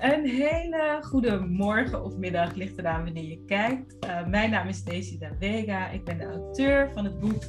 [0.00, 3.96] Een hele goede morgen of middag ligt eraan wanneer je kijkt.
[4.04, 5.88] Uh, mijn naam is Daisy Da Vega.
[5.90, 7.44] Ik ben de auteur van het boek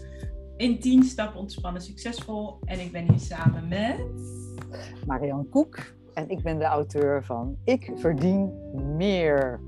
[0.58, 2.60] In 10 stappen ontspannen succesvol.
[2.66, 4.06] En ik ben hier samen met...
[5.06, 5.78] Marian Koek.
[6.14, 8.52] En ik ben de auteur van Ik verdien
[8.98, 9.60] meer.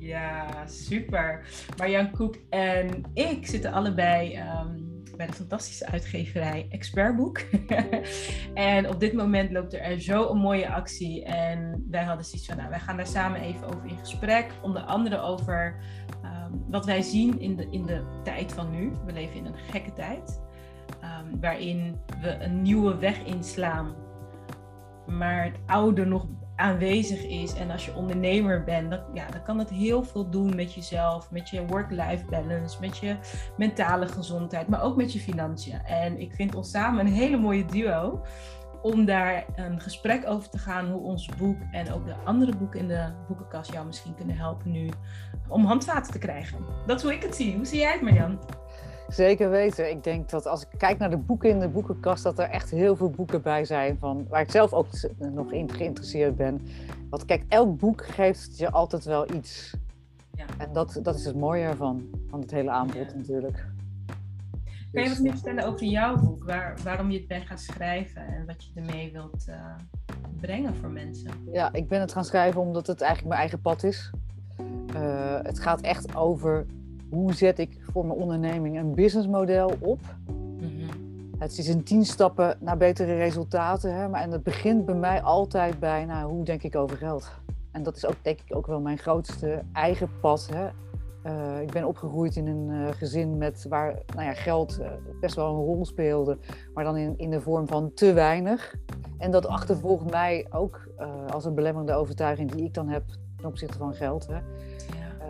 [0.00, 1.46] Ja, super.
[1.76, 7.40] Marjan Koek en ik zitten allebei um, bij de fantastische uitgeverij Expertboek.
[8.60, 11.24] en op dit moment loopt er zo een mooie actie.
[11.24, 14.52] En wij hadden zoiets van, nou, wij gaan daar samen even over in gesprek.
[14.62, 15.76] Onder andere over
[16.24, 18.92] um, wat wij zien in de, in de tijd van nu.
[19.06, 20.40] We leven in een gekke tijd.
[21.02, 23.94] Um, waarin we een nieuwe weg inslaan.
[25.06, 26.26] Maar het oude nog
[26.60, 27.54] aanwezig is.
[27.54, 31.30] En als je ondernemer bent, dan, ja, dan kan het heel veel doen met jezelf,
[31.30, 33.16] met je work-life balance, met je
[33.56, 35.84] mentale gezondheid, maar ook met je financiën.
[35.84, 38.22] En ik vind ons samen een hele mooie duo
[38.82, 42.80] om daar een gesprek over te gaan hoe ons boek en ook de andere boeken
[42.80, 44.88] in de boekenkast jou misschien kunnen helpen nu
[45.48, 46.58] om handvaten te krijgen.
[46.86, 47.56] Dat is hoe ik het zie.
[47.56, 48.38] Hoe zie jij het, Marjan?
[49.10, 49.90] Zeker weten.
[49.90, 52.70] Ik denk dat als ik kijk naar de boeken in de boekenkast, dat er echt
[52.70, 54.86] heel veel boeken bij zijn van waar ik zelf ook
[55.18, 56.60] nog in geïnteresseerd ben.
[57.10, 59.76] Want kijk, elk boek geeft je altijd wel iets.
[60.34, 60.44] Ja.
[60.58, 63.66] En dat, dat is het mooie ervan, van het hele aanbod natuurlijk.
[64.92, 66.44] Kan je wat meer vertellen over jouw boek?
[66.44, 69.54] Waar, waarom je het bent gaan schrijven en wat je ermee wilt uh,
[70.40, 71.30] brengen voor mensen?
[71.52, 74.10] Ja, ik ben het gaan schrijven omdat het eigenlijk mijn eigen pad is.
[74.94, 76.66] Uh, het gaat echt over
[77.10, 80.00] hoe zet ik voor mijn onderneming een businessmodel op.
[80.26, 80.88] Mm
[81.38, 83.94] Het is in tien stappen naar betere resultaten.
[83.94, 84.08] Hè?
[84.08, 87.30] Maar, en het begint bij mij altijd bij, nou, hoe denk ik over geld?
[87.72, 90.48] En dat is ook, denk ik, ook wel mijn grootste eigen pad.
[90.52, 90.68] Hè?
[91.26, 94.86] Uh, ik ben opgegroeid in een uh, gezin met, waar nou ja, geld uh,
[95.20, 96.38] best wel een rol speelde,
[96.74, 98.74] maar dan in, in de vorm van te weinig.
[99.18, 100.88] En dat achtervolgt mij ook
[101.30, 103.02] als een belemmerende overtuiging die ik dan heb
[103.36, 104.26] ten opzichte van geld.
[104.26, 104.38] Hè.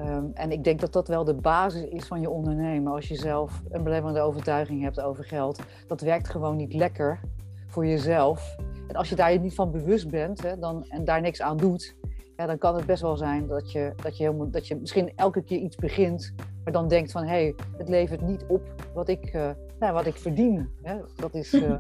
[0.06, 2.93] Um, en ik denk dat dat wel de basis is van je ondernemen.
[2.93, 7.21] Als je zelf een belemmerende overtuiging hebt over geld, dat werkt gewoon niet lekker
[7.66, 8.56] voor jezelf.
[8.89, 11.56] En als je daar je niet van bewust bent hè, dan, en daar niks aan
[11.56, 11.94] doet,
[12.37, 15.12] ja, dan kan het best wel zijn dat je, dat, je helemaal, dat je misschien
[15.16, 16.34] elke keer iets begint,
[16.65, 18.62] maar dan denkt van hé, hey, het levert niet op
[18.94, 20.69] wat ik, uh, nou, wat ik verdien.
[20.83, 20.97] Hè.
[21.16, 21.62] Dat is, uh,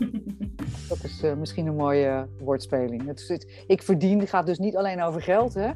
[0.88, 3.06] dat is uh, misschien een mooie woordspeling.
[3.06, 5.54] Het, het, ik verdien gaat dus niet alleen over geld.
[5.54, 5.70] Hè.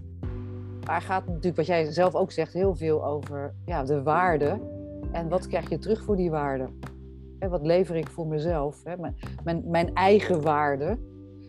[0.87, 4.61] Maar gaat natuurlijk, wat jij zelf ook zegt, heel veel over ja, de waarde.
[5.13, 6.69] En wat krijg je terug voor die waarde?
[7.39, 8.85] Hè, wat lever ik voor mezelf?
[8.85, 8.97] Hè?
[8.97, 10.99] Mijn, mijn, mijn, eigen waarde.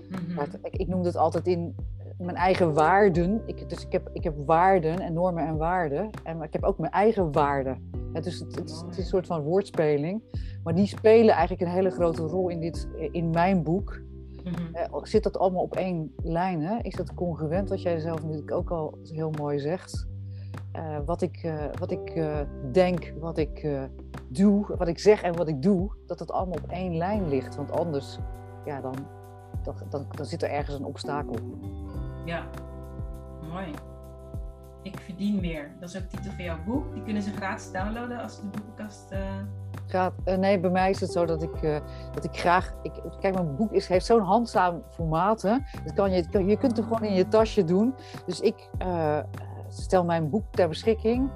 [0.09, 0.45] Mm -hmm.
[0.61, 1.75] ik, noem het altijd in
[2.17, 3.41] mijn eigen waarden.
[3.45, 6.09] Ik, dus ik heb, ik heb waarden en normen en waarden.
[6.23, 7.91] En ik heb ook mijn eigen waarden.
[8.11, 10.21] dus het, het, is, het, is, een soort van woordspeling.
[10.63, 14.01] Maar die spelen eigenlijk een hele grote rol in, dit, in mijn boek.
[14.45, 16.61] Mm zit dat allemaal op één lijn?
[16.61, 16.77] Hè?
[16.81, 20.07] Is dat congruent, wat jij zelf natuurlijk ook al heel mooi zegt?
[20.75, 22.39] Uh, wat ik, uh, wat ik uh,
[22.71, 23.67] denk, wat ik
[24.27, 27.55] doe, wat ik zeg en wat ik doe, dat het allemaal op één lijn ligt.
[27.55, 28.17] Want anders,
[28.65, 28.95] ja, dan,
[29.63, 31.35] dan, dan, dan zit er ergens een obstakel.
[32.25, 32.47] Ja,
[33.49, 33.73] mooi.
[34.85, 35.71] Ik verdien meer.
[35.79, 36.93] Dat is ook de titel van jouw boek.
[36.93, 39.13] Die kunnen ze gratis downloaden als ze de boekenkast
[39.87, 41.77] Gaat, uh, nee, bij mij is het zo dat ik, uh,
[42.13, 42.73] dat ik graag.
[42.81, 45.41] Ik, kijk, mijn boek is, heeft zo'n handzaam formaat.
[45.41, 45.57] Hè?
[45.83, 47.95] Dat kan je, je kunt het gewoon in je tasje doen.
[48.25, 49.19] Dus ik uh,
[49.69, 51.29] stel mijn boek ter beschikking.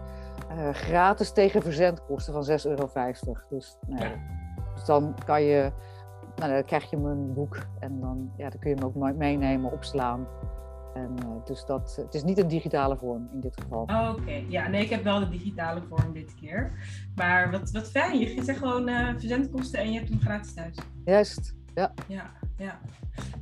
[0.72, 2.90] gratis tegen verzendkosten van 6,50 euro.
[3.50, 4.12] Dus, nee,
[4.74, 5.72] dus dan kan je.
[6.36, 9.72] Nou, dan krijg je mijn boek en dan, ja, dan kun je hem ook meenemen,
[9.72, 10.28] opslaan.
[10.94, 13.84] En, uh, dus dat, het is niet een digitale vorm in dit geval.
[13.84, 16.72] Oh, Oké, ja, nee, ik heb wel de digitale vorm dit keer.
[17.16, 20.76] Maar wat, wat fijn, je zegt gewoon uh, verzendkosten en je hebt hem gratis thuis.
[21.06, 21.94] Juist, ja.
[22.08, 22.80] Ja, ja.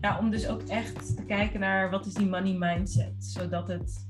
[0.01, 4.05] Ja, om dus ook echt te kijken naar wat is die money mindset, zodat het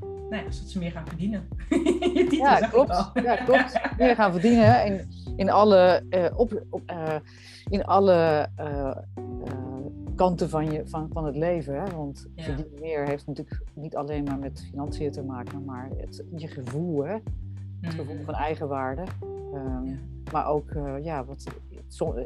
[0.00, 1.48] nou ja, zodat ze meer gaan verdienen.
[2.30, 3.10] ja, klopt.
[3.14, 3.80] ja, klopt.
[3.98, 6.82] Meer gaan verdienen in, in alle, uh, op, op
[7.68, 8.48] in alle
[10.18, 11.74] kanten van, je, van, van het leven.
[11.74, 11.96] Hè?
[11.96, 12.42] Want ja.
[12.42, 17.04] verdienen meer heeft natuurlijk niet alleen maar met financiën te maken, maar het, je gevoel,
[17.04, 17.16] hè?
[17.80, 18.24] het gevoel mm.
[18.24, 19.02] van eigenwaarde.
[19.54, 19.96] Um, ja.
[20.32, 21.44] Maar ook, uh, ja, wat,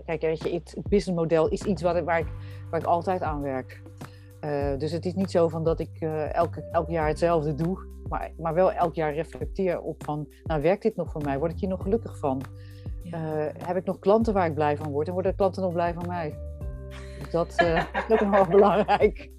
[0.05, 2.27] kijk, weet je, het, het businessmodel is iets waar, waar, ik,
[2.71, 3.83] waar ik altijd aan werk.
[4.45, 7.79] Uh, dus het is niet zo van dat ik uh, elke, elk jaar hetzelfde doe,
[8.09, 11.38] maar, maar wel elk jaar reflecteer op van, nou werkt dit nog voor mij?
[11.38, 12.43] Word ik hier nog gelukkig van?
[13.03, 13.19] Ja.
[13.59, 15.06] heb ik nog klanten waar ik blij van word?
[15.06, 16.38] En worden klanten nog blij van mij?
[17.31, 19.31] Dat uh, is ook nog wel belangrijk.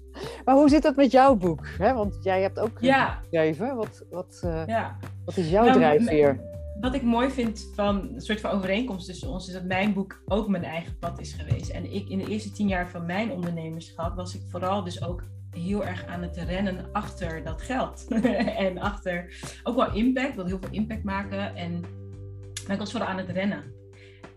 [0.44, 1.66] Maar hoe zit dat met jouw boek?
[1.78, 1.94] Hè?
[1.94, 3.18] Want jij hebt ook ja.
[3.20, 3.76] geschreven.
[3.76, 4.96] Wat, wat, uh, ja.
[5.24, 6.52] wat is jouw nou, drijfveer?
[6.80, 10.22] wat ik mooi vind van een soort van overeenkomst tussen ons, is dat mijn boek
[10.26, 11.70] ook mijn eigen pad is geweest.
[11.70, 15.22] En ik in de eerste tien jaar van mijn ondernemerschap was ik vooral dus ook
[15.50, 18.06] heel erg aan het rennen achter dat geld.
[18.66, 21.56] en achter ook wel impact, wil heel veel impact maken.
[21.56, 21.80] En
[22.66, 23.64] maar ik was vooral aan het rennen.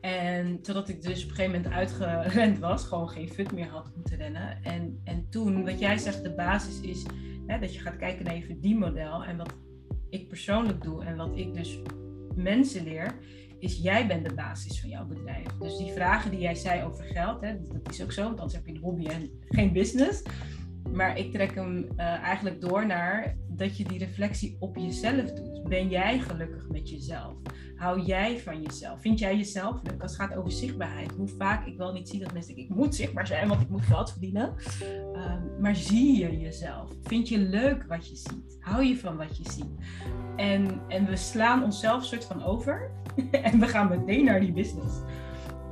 [0.01, 3.91] En totdat ik dus op een gegeven moment uitgerend was, gewoon geen fut meer had
[3.95, 4.63] om te rennen.
[4.63, 7.05] En, en toen, wat jij zegt, de basis is
[7.47, 9.23] hè, dat je gaat kijken naar je verdienmodel.
[9.23, 9.53] En wat
[10.09, 11.79] ik persoonlijk doe en wat ik dus
[12.35, 13.15] mensen leer,
[13.59, 15.47] is jij bent de basis van jouw bedrijf.
[15.59, 18.55] Dus die vragen die jij zei over geld, hè, dat is ook zo, want anders
[18.55, 20.23] heb je een hobby en geen business.
[20.97, 25.63] Maar ik trek hem uh, eigenlijk door naar dat je die reflectie op jezelf doet.
[25.63, 27.33] Ben jij gelukkig met jezelf?
[27.75, 29.01] Hou jij van jezelf?
[29.01, 30.01] Vind jij jezelf leuk?
[30.01, 32.79] Als het gaat over zichtbaarheid, hoe vaak ik wel niet zie dat mensen denken, ik
[32.81, 34.55] moet zichtbaar zijn, want ik moet geld verdienen.
[35.15, 36.89] Um, maar zie je jezelf?
[37.03, 38.57] Vind je leuk wat je ziet?
[38.59, 39.85] Hou je van wat je ziet?
[40.35, 42.91] En, en we slaan onszelf soort van over
[43.31, 44.95] en we gaan meteen naar die business.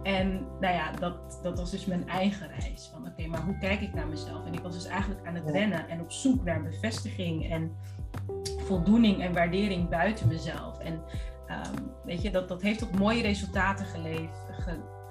[0.06, 2.90] En nou ja, dat, dat was dus mijn eigen reis.
[2.94, 4.46] Van oké, maar hoe kijk ik naar mezelf?
[4.46, 7.72] En ik was dus eigenlijk aan het rennen en op zoek naar bevestiging en
[8.58, 10.80] voldoening en waardering buiten mezelf.
[10.80, 14.50] En um, weet je, dat, dat heeft tot mooie resultaten geleefd,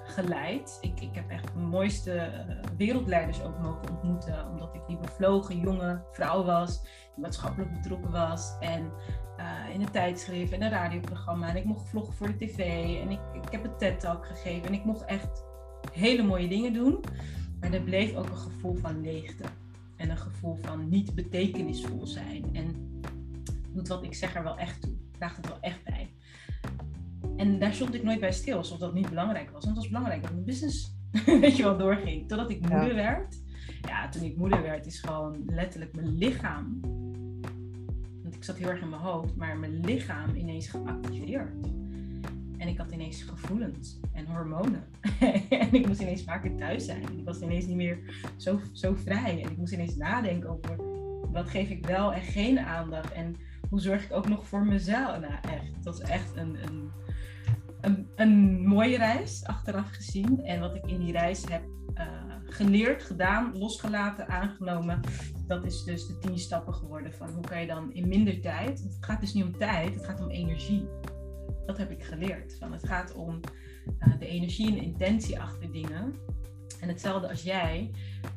[0.05, 0.77] geleid.
[0.81, 5.59] Ik, ik heb echt de mooiste uh, wereldleiders ook mogen ontmoeten, omdat ik die bevlogen
[5.59, 8.55] jonge vrouw was, die maatschappelijk betrokken was.
[8.59, 8.91] En
[9.37, 11.49] uh, in een tijdschrift en een radioprogramma.
[11.49, 12.59] En ik mocht vloggen voor de tv.
[13.01, 14.67] En ik, ik heb een TED-talk gegeven.
[14.67, 15.43] En ik mocht echt
[15.91, 17.03] hele mooie dingen doen.
[17.59, 19.43] Maar er bleef ook een gevoel van leegte.
[19.95, 22.49] En een gevoel van niet betekenisvol zijn.
[22.53, 22.99] En
[23.73, 24.93] doet wat ik zeg er wel echt toe.
[25.17, 25.94] Draagt het wel echt bij.
[27.37, 29.63] En daar stond ik nooit bij stil, alsof dat niet belangrijk was.
[29.63, 30.95] Want het was belangrijk dat mijn business,
[31.25, 32.27] weet je wel, doorging.
[32.27, 33.43] Totdat ik moeder werd.
[33.81, 36.79] Ja, toen ik moeder werd, is gewoon letterlijk mijn lichaam
[38.35, 41.67] ik zat heel erg in mijn hoofd, maar mijn lichaam ineens geactiveerd.
[42.57, 44.83] En ik had ineens gevoelens en hormonen.
[45.49, 47.01] en ik moest ineens vaker thuis zijn.
[47.01, 47.99] Ik was ineens niet meer
[48.35, 49.41] zo, zo vrij.
[49.43, 50.75] En ik moest ineens nadenken over
[51.31, 53.11] wat geef ik wel en geen aandacht.
[53.11, 53.35] En
[53.69, 55.19] hoe zorg ik ook nog voor mezelf.
[55.19, 56.91] Nou echt, dat was echt een, een,
[58.15, 60.43] een, mooie reis achteraf gezien.
[60.43, 61.63] En wat ik in die reis heb
[61.97, 62.05] uh,
[62.45, 64.99] geleerd, gedaan, losgelaten, aangenomen.
[65.47, 68.83] Dat is dus de tien stappen geworden van hoe kan je dan in minder tijd.
[68.83, 70.87] het gaat dus niet om tijd, het gaat om energie.
[71.65, 72.57] Dat heb ik geleerd.
[72.59, 73.39] Van het gaat om
[73.99, 76.13] uh, de energie en intentie achter dingen.
[76.79, 77.91] En hetzelfde als jij,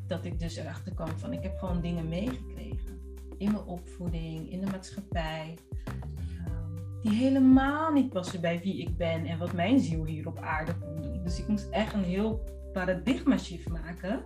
[0.06, 3.01] dat ik dus erachter kwam van ik heb gewoon dingen meegekregen.
[3.39, 5.55] In mijn opvoeding, in de maatschappij.
[7.03, 10.75] Die helemaal niet passen bij wie ik ben en wat mijn ziel hier op aarde
[10.79, 11.23] kon.
[11.23, 14.23] Dus ik moest echt een heel paradigma shift maken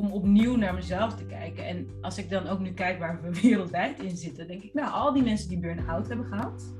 [0.00, 1.66] om opnieuw naar mezelf te kijken.
[1.66, 4.92] En als ik dan ook nu kijk waar we wereldwijd in zitten, denk ik, nou,
[4.92, 6.74] al die mensen die burn-out hebben gehad,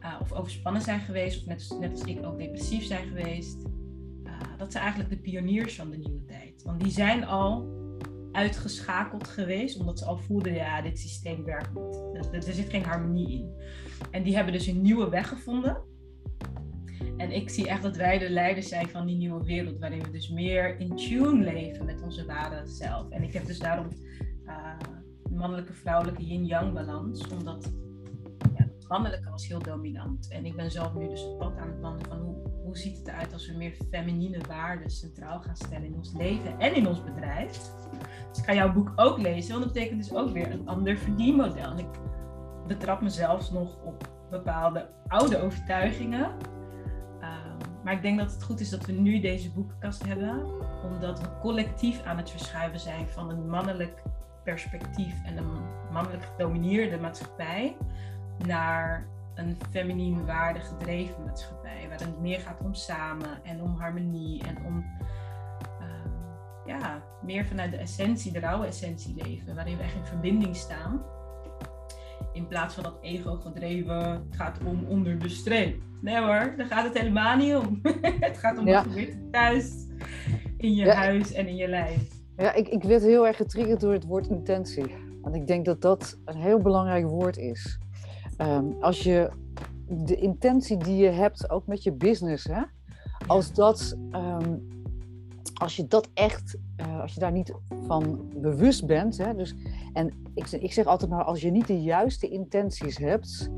[0.00, 3.64] uh, of overspannen zijn geweest, of net, net, als ik ook depressief zijn geweest,
[4.24, 6.62] uh, dat zijn eigenlijk de pioniers van de nieuwe tijd.
[6.62, 7.80] Want die zijn al
[8.32, 12.46] uitgeschakeld geweest, omdat ze al voelden, ja, dit systeem werkt niet.
[12.46, 13.50] Er, zit geen harmonie in.
[14.10, 15.82] En die hebben dus een nieuwe weg gevonden
[17.16, 20.10] en ik zie echt dat wij de leiders zijn van die nieuwe wereld, waarin we
[20.10, 23.10] dus meer in tune leven met onze ware zelf.
[23.10, 23.88] En ik heb dus daarom
[24.44, 24.76] uh,
[25.30, 27.72] mannelijke, vrouwelijke yin-yang balans, omdat
[28.38, 30.30] ja, het mannelijke was heel dominant.
[30.30, 32.98] En ik ben zelf nu dus het pad aan het wandelen van hoe, hoe ziet
[32.98, 36.86] het eruit als we meer feminine waarden centraal gaan stellen in ons leven en in
[36.86, 37.50] ons bedrijf.
[38.28, 40.96] Dus ik ga jouw boek ook lezen, want dat betekent dus ook weer een ander
[40.96, 41.70] verdienmodel.
[41.70, 41.98] En ik
[42.66, 46.30] betrap mezelf nog op bepaalde oude overtuigingen
[47.82, 50.44] maar ik denk dat het goed is dat we nu deze boekenkast hebben,
[50.84, 54.02] omdat we collectief aan het verschuiven zijn van een mannelijk
[54.44, 55.62] perspectief en een
[55.92, 57.76] mannelijk gedomineerde maatschappij
[58.46, 64.42] naar een feminien waarde gedreven maatschappij, waarin het meer gaat om samen en om harmonie
[64.42, 64.84] en om
[65.80, 66.10] ehm,
[66.66, 71.02] ja, meer vanuit de essentie, de rauwe essentie leven, waarin we echt in verbinding staan.
[72.32, 75.82] In plaats van dat ego gedreven gaat om onder de streep.
[76.00, 77.80] Nee hoor, daar gaat het helemaal niet om.
[78.20, 79.86] het gaat om wat gebeurt thuis,
[80.56, 82.20] in je huis en in je lijf.
[82.36, 84.94] Ja, ik, ik werd heel erg getriggerd door het woord intentie.
[85.20, 87.78] Want ik denk dat dat een heel belangrijk woord is.
[88.42, 89.30] Ehm, als je
[89.88, 92.62] de intentie die je hebt, ook met je business, hè,
[93.26, 94.58] als, dat, ehm,
[95.54, 97.54] als je dat echt, uh, als je daar niet
[97.86, 99.54] van bewust bent, hè, dus,
[99.92, 103.50] en ik, ik zeg altijd maar, als je niet de juiste intenties hebt,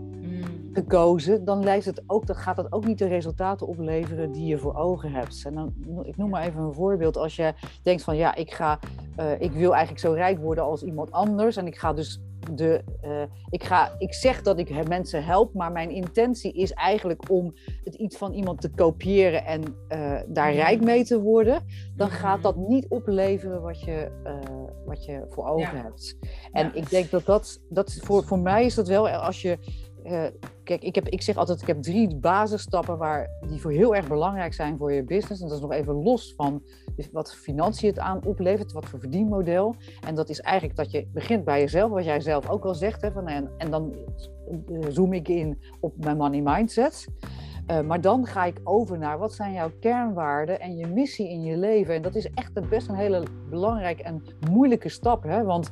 [0.72, 4.58] gekozen, dan, lijkt het ook, dan gaat dat ook niet de resultaten opleveren die je
[4.58, 5.44] voor ogen hebt.
[5.44, 7.16] En dan, ik noem maar even een voorbeeld.
[7.16, 8.78] Als je denkt van ja, ik, ga,
[9.20, 12.20] uh, ik wil eigenlijk zo rijk worden als iemand anders en ik ga dus
[12.52, 17.30] de, uh, ik, ga, ik zeg dat ik mensen help, maar mijn intentie is eigenlijk
[17.30, 21.64] om het iets van iemand te kopiëren en uh, daar rijk mee te worden,
[21.96, 24.38] dan gaat dat niet opleveren wat je, uh,
[24.86, 26.18] wat je voor ogen hebt.
[26.52, 26.74] En ja.
[26.74, 29.58] ik denk dat dat, dat voor, voor mij is dat wel, als je
[30.04, 30.24] uh,
[30.64, 34.08] kijk, ik, heb, ik zeg altijd, ik heb drie basisstappen waar, die voor heel erg
[34.08, 35.42] belangrijk zijn voor je business.
[35.42, 36.62] En dat is nog even los van
[37.12, 39.74] wat financiën het aan oplevert, wat voor verdienmodel.
[40.06, 43.02] En dat is eigenlijk dat je begint bij jezelf, wat jij zelf ook al zegt.
[43.02, 43.94] Hè, van, en, en dan
[44.48, 47.06] eh, zoom ik in op mijn money mindset.
[47.70, 51.42] Uh, maar dan ga ik over naar wat zijn jouw kernwaarden en je missie in
[51.42, 51.94] je leven.
[51.94, 55.22] En dat is echt best een hele belangrijke en moeilijke stap.
[55.22, 55.44] Hè?
[55.44, 55.70] Want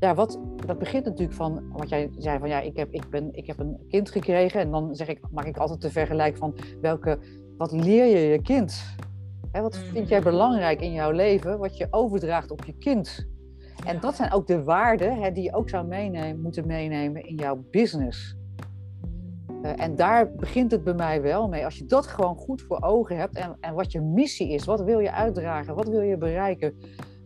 [0.00, 3.28] ja, wat, dat begint natuurlijk van wat jij zei van ja, ik heb, ik ben,
[3.32, 4.60] ik heb een kind gekregen.
[4.60, 7.18] En dan zeg ik, maak ik altijd de vergelijk van welke,
[7.56, 8.82] wat leer je je kind?
[9.52, 10.24] Hè, wat vind jij mm.
[10.24, 13.28] belangrijk in jouw leven, wat je overdraagt op je kind?
[13.86, 17.34] En dat zijn ook de waarden hè, die je ook zou meenemen, moeten meenemen in
[17.34, 18.36] jouw business.
[19.62, 21.64] Uh, en daar begint het bij mij wel mee.
[21.64, 24.82] Als je dat gewoon goed voor ogen hebt en, en wat je missie is, wat
[24.82, 26.74] wil je uitdragen, wat wil je bereiken,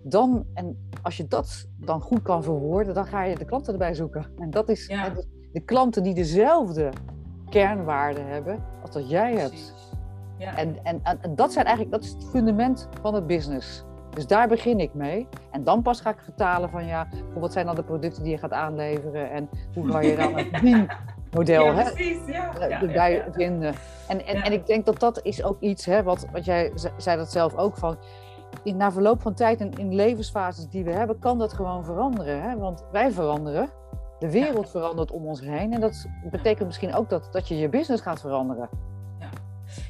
[0.02, 3.94] dan, en als je dat dan goed kan verwoorden, dan ga je de klanten erbij
[3.94, 4.26] zoeken.
[4.38, 4.86] En dat is
[5.52, 6.90] de, klanten die dezelfde
[7.48, 9.74] kernwaarden hebben als dat jij hebt.
[10.38, 10.56] Ja.
[10.56, 13.84] En, en, en, dat, zijn eigenlijk, dat is het fundament van het business.
[14.10, 15.28] Dus daar begin ik mee.
[15.50, 18.38] En dan pas ga ik vertalen van ja, wat zijn dan de producten die je
[18.38, 20.88] gaat aanleveren en hoe ga je dan een
[21.36, 22.58] model ja, precies, ja.
[22.58, 23.74] Eh, erbij vinden.
[24.08, 27.16] En, en, en ik denk dat dat is ook iets, hè, wat, wat jij zei
[27.16, 27.96] dat zelf ook van
[28.62, 32.42] in, na verloop van tijd en in levensfases die we hebben, kan dat gewoon veranderen.
[32.42, 32.56] Hè?
[32.56, 33.68] Want wij veranderen,
[34.18, 35.72] de wereld verandert om ons heen.
[35.72, 38.68] En dat betekent misschien ook dat, dat je je business gaat veranderen.
[39.20, 39.28] Ja,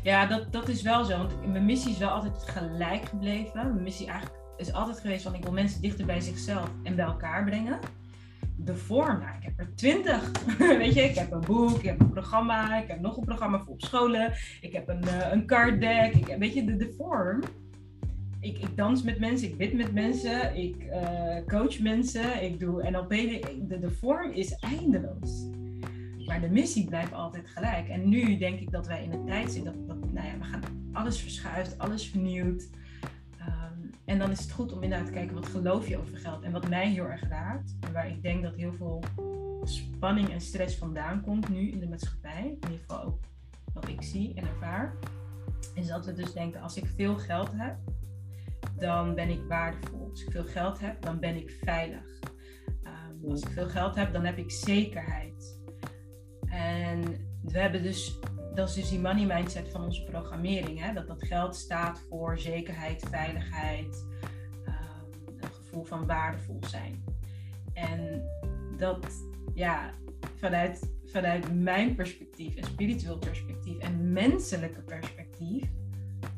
[0.03, 1.17] ja dat, dat is wel zo.
[1.19, 3.73] Want mijn missie is wel altijd gelijk gebleven.
[3.73, 7.05] Mijn missie eigenlijk is altijd geweest van ik wil mensen dichter bij zichzelf en bij
[7.05, 7.79] elkaar brengen.
[8.57, 10.31] De vorm, nou, ik heb er twintig.
[10.59, 13.59] Weet je, ik heb een boek, ik heb een programma, ik heb nog een programma
[13.59, 16.15] voor op scholen, ik heb een, uh, een card deck.
[16.15, 17.43] Ik, weet je, de, de vorm
[18.45, 22.91] ik, ik, dans met mensen, ik bid met mensen, ik uh, coach mensen, ik doe
[22.91, 23.09] NLP.
[23.69, 25.47] De, de vorm is eindeloos.
[26.27, 27.89] Maar de missie blijft altijd gelijk.
[27.89, 30.63] En nu denk ik dat wij in een tijd zitten dat, nou ja, we gaan
[30.93, 32.69] alles verschuift, alles vernieuwt.
[33.41, 36.43] Um, en dan is het goed om inderdaad te kijken wat geloof je over geld.
[36.43, 39.03] En wat mij heel erg raakt, en waar ik denk dat heel veel
[39.63, 43.19] spanning en stress vandaan komt nu in de maatschappij, in ieder geval ook
[43.75, 44.95] wat ik zie en ervaar,
[45.75, 47.77] is dat we dus denken als ik veel geld heb,
[48.85, 50.09] dan ben ik waardevol.
[50.11, 52.21] Als ik veel geld heb, dan ben ik veilig.
[52.85, 55.61] Um, als ik veel geld heb, dan heb ik zekerheid.
[56.47, 57.03] En
[57.43, 58.19] we hebben dus,
[58.55, 60.81] dat is dus die money mindset van onze programmering.
[60.81, 60.93] Hè?
[60.93, 64.07] Dat dat geld staat voor zekerheid, veiligheid,
[64.67, 67.05] um, een gevoel van waardevol zijn.
[67.73, 68.23] En
[68.77, 69.07] dat,
[69.55, 69.91] ja,
[70.37, 75.71] vanuit, vanuit mijn perspectief en spiritueel perspectief en menselijke perspectief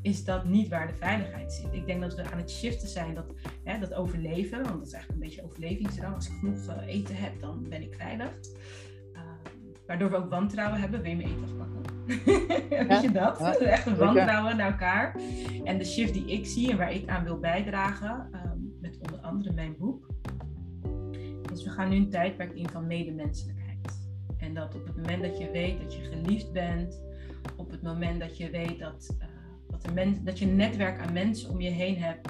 [0.03, 1.73] is dat niet waar de veiligheid zit.
[1.73, 4.93] Ik denk dat we aan het shiften zijn, dat, hè, dat overleven, want dat is
[4.93, 6.15] eigenlijk een beetje overlevingsdrang.
[6.15, 8.31] Als ik genoeg uh, eten heb, dan ben ik veilig.
[9.13, 9.21] Uh,
[9.87, 11.87] waardoor we ook wantrouwen hebben, wil je mijn eten afpakken?
[12.89, 13.39] Weet je dat?
[13.39, 15.17] Ja, Echt een wantrouwen naar elkaar.
[15.65, 19.21] En de shift die ik zie en waar ik aan wil bijdragen, um, met onder
[19.21, 20.07] andere mijn boek,
[21.53, 24.09] is we gaan nu een tijdperk in van medemenselijkheid.
[24.39, 27.05] En dat op het moment dat je weet dat je geliefd bent,
[27.57, 29.17] op het moment dat je weet dat
[30.25, 32.29] dat, je een netwerk aan mensen om je heen hebt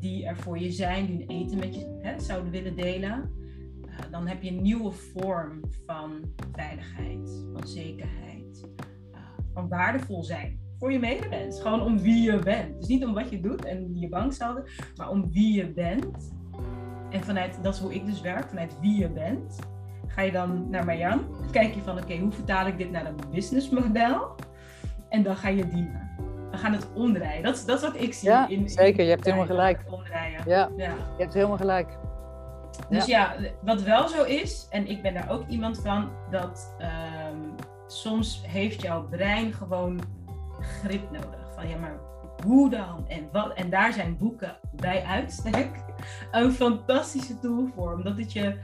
[0.00, 3.30] die er voor je zijn, die een eten met je zouden willen delen.
[3.84, 8.64] Uh, dan heb je een nieuwe vorm van veiligheid, van zekerheid,
[9.14, 9.20] uh,
[9.52, 11.60] van waardevol zijn voor je medemens.
[11.60, 12.78] Gewoon om wie je bent.
[12.78, 14.64] Dus niet om wat je doet en je bang houden,
[14.96, 16.32] maar om wie je bent.
[17.10, 19.58] En vanuit, dat is hoe ik dus werk, vanuit wie je bent,
[20.06, 21.20] ga je dan naar Marjan.
[21.50, 24.34] Kijk je van, oké, hoe vertaal ik dit naar een businessmodel?
[25.08, 26.09] En dan ga je dienen
[26.50, 27.42] we gaan het omdraaien.
[27.42, 28.28] Dat, dat is wat ik zie.
[28.28, 29.04] Ja, in, zeker.
[29.04, 29.84] Je hebt helemaal gelijk.
[29.90, 30.42] Omdraaien.
[30.46, 31.98] Ja, ja, je hebt helemaal gelijk.
[32.88, 33.34] Dus ja.
[33.62, 37.54] wat wel zo is, en ik ben daar ook iemand van, dat um,
[37.86, 40.00] soms heeft jouw brein gewoon
[40.60, 41.52] grip nodig.
[41.54, 41.98] Van ja, maar
[42.44, 43.04] hoe dan?
[43.08, 43.54] En, wat?
[43.54, 45.70] en daar zijn boeken bij uitstek
[46.30, 47.92] een fantastische tool voor.
[47.92, 48.56] Omdat het je,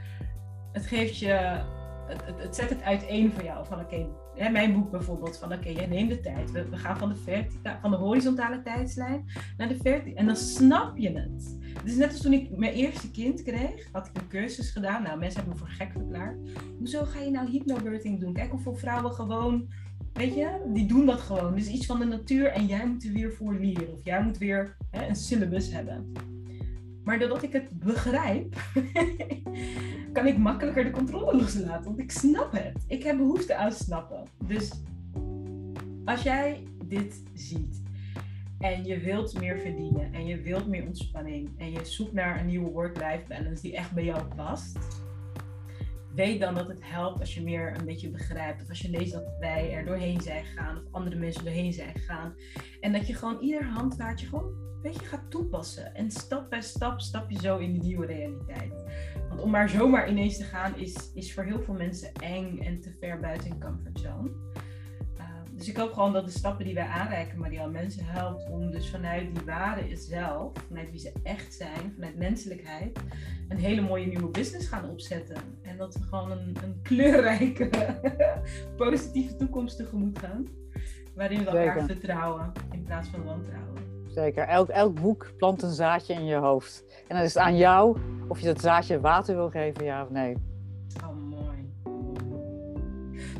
[0.71, 1.61] het geeft je
[2.07, 3.65] het, het, zet het uiteen voor jou.
[3.65, 4.05] Van oké,
[4.37, 6.51] mijn boek bijvoorbeeld, van oké, okay, neem de tijd.
[6.51, 9.25] We, we, gaan van de, vertica van de horizontale tijdslijn
[9.57, 10.15] naar de verticale.
[10.15, 11.57] En dan snap je het.
[11.77, 15.03] Het is net als toen ik mijn eerste kind kreeg, had ik een cursus gedaan.
[15.03, 16.37] Nou, mensen hebben me voor gek verklaard.
[16.77, 18.33] Hoezo ga je nou hypnobirthing doen?
[18.33, 19.67] Kijk hoeveel vrouwen gewoon,
[20.13, 21.55] weet je, die doen dat gewoon.
[21.55, 23.93] Dus iets van de natuur en jij moet er weer voor leren.
[23.93, 26.11] Of jij moet weer hè, een syllabus hebben.
[27.03, 28.55] Maar doordat ik het begrijp,
[30.13, 31.83] kan ik makkelijker de controle loslaten.
[31.83, 32.83] Want ik snap het.
[32.87, 34.23] Ik heb behoefte aan snappen.
[34.47, 34.71] Dus
[36.05, 37.81] als jij dit ziet
[38.59, 42.45] en je wilt meer verdienen en je wilt meer ontspanning en je zoekt naar een
[42.45, 44.77] nieuwe work-life balance die echt bij jou past,
[46.17, 48.61] weet dan dat het helpt als je meer een beetje begrijpt.
[48.61, 51.91] Of als je leest dat wij er doorheen zijn gegaan of andere mensen doorheen zijn
[51.91, 52.35] gegaan.
[52.79, 55.95] En dat je gewoon ieder handvaartje gewoon een beetje gaat toepassen.
[55.95, 58.83] En stap bij stap stap je zo in de nieuwe realiteit.
[59.29, 62.81] Want om maar zomaar ineens te gaan is, is voor heel veel mensen eng en
[62.81, 64.31] te ver buiten hun comfortzone.
[65.57, 68.89] Dus ik hoop gewoon dat de stappen die wij aanreiken, Marianne, mensen helpt om dus
[68.89, 72.99] vanuit die waarde zelf, vanuit wie ze echt zijn, vanuit menselijkheid,
[73.49, 75.35] een hele mooie nieuwe business gaan opzetten.
[75.61, 77.69] En dat we gewoon een, een kleurrijke,
[78.77, 80.47] positieve toekomst tegemoet gaan.
[81.15, 83.75] Waarin we elkaar vertrouwen in plaats van wantrouwen.
[84.07, 84.47] Zeker.
[84.47, 86.83] Elk, elk boek plant een zaadje in je hoofd.
[87.07, 87.97] En dan is het aan jou
[88.27, 90.35] of je dat zaadje water wil geven, ja of nee.
[91.03, 91.73] Oh, mooi.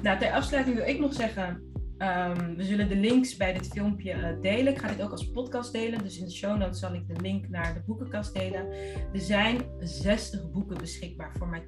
[0.01, 1.66] Nou, ter afsluiting wil ik nog zeggen,
[1.97, 4.73] Ehm, we zullen de links bij dit filmpje uh, delen.
[4.73, 6.03] Ik ga dit ook als podcast delen.
[6.03, 8.71] Dus in de show notes zal ik de link naar de boekenkast delen.
[9.13, 11.67] Er zijn 60 boeken beschikbaar voor maar 22,50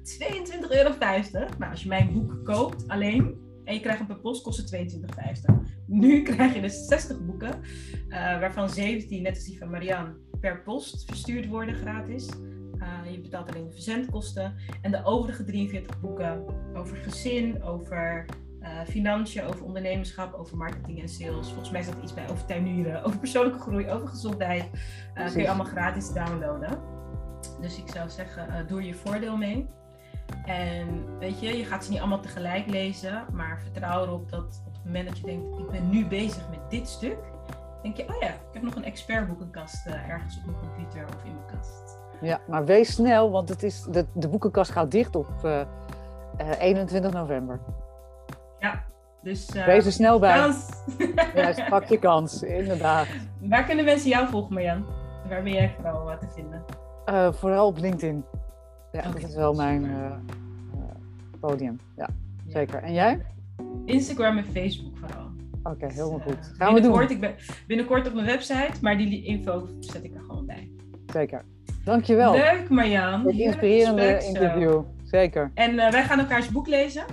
[0.68, 0.94] euro.
[1.58, 4.94] Nou, als je mijn boek koopt alleen en je krijgt hem per post, kost het
[4.94, 5.54] 22,50.
[5.86, 7.60] Nu krijg je dus 60 boeken,
[8.08, 12.28] uh, waarvan 17, net als die van Marianne, per post verstuurd worden gratis.
[12.74, 14.54] Uh, je betaalt alleen de verzendkosten.
[14.82, 16.44] En de overige 43 boeken
[16.74, 18.26] over gezin, over
[18.62, 21.48] uh, financiën, over ondernemerschap, over marketing en sales.
[21.48, 24.64] Volgens mij staat er iets bij over tuinieren, over persoonlijke groei, over gezondheid.
[25.14, 26.78] Uh, kun je allemaal gratis downloaden.
[27.60, 29.68] Dus ik zou zeggen, uh, doe je voordeel mee.
[30.44, 34.72] En weet je, je gaat ze niet allemaal tegelijk lezen, maar vertrouw erop dat op
[34.72, 37.18] het moment dat je denkt, ik ben nu bezig met dit stuk,
[37.82, 41.34] denk je, oh ja, ik heb nog een expertboekenkast ergens op mijn computer of in
[41.34, 41.98] mijn kast.
[42.20, 45.28] Ja, maar wees snel, want het is, de, de boekenkast gaat dicht op
[46.58, 47.60] 21 november.
[48.60, 48.84] Ja,
[49.22, 49.54] dus...
[49.56, 50.38] Uh, Wees er snel bij.
[50.38, 50.68] Kans.
[51.34, 53.06] Ja, pak je kans, inderdaad.
[53.40, 54.84] Waar kunnen mensen jou volgen, Marjan?
[55.28, 56.64] Waar ben jij vooral uh, te vinden?
[57.06, 58.24] Uh, vooral op LinkedIn.
[58.92, 59.12] Ja, okay.
[59.12, 59.90] dat is wel mijn
[61.40, 61.80] podium.
[61.96, 62.08] Ja,
[62.46, 62.82] zeker.
[62.82, 63.26] En jij?
[63.84, 65.30] Instagram en Facebook vooral.
[65.62, 66.36] Oké, okay, helemaal goed.
[66.36, 67.10] Dus, Gaan we doen.
[67.10, 67.34] Ik ben
[67.66, 70.70] binnenkort op mijn website, maar die info zet ik er gewoon bij.
[71.06, 71.44] Zeker.
[71.84, 72.32] Dankjewel.
[72.32, 73.26] Leuk, Marjan.
[73.26, 74.82] Een inspirerende interview.
[75.04, 75.50] Zeker.
[75.54, 77.04] En wij gaan elkaars boek lezen.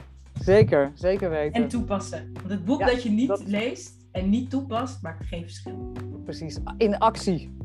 [0.47, 1.61] Zeker, zeker weten.
[1.61, 2.31] En toepassen.
[2.33, 5.91] Want het boek dat je niet leest en niet toepast, maakt geen verschil.
[6.23, 7.55] Precies, in actie.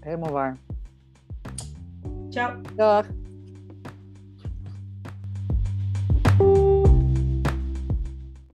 [0.00, 0.56] Helemaal waar.
[2.30, 2.60] Ciao.
[2.74, 3.06] Dag.